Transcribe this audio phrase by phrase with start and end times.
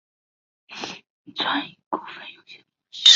[1.37, 3.03] 餐饮股份有限公司